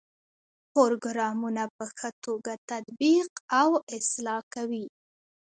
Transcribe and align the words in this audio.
پروګرامونه 0.73 1.63
په 1.75 1.85
ښه 1.97 2.09
توګه 2.25 2.53
تطبیق 2.69 3.31
او 3.61 3.69
اصلاح 3.97 4.41
کوي. 4.53 4.85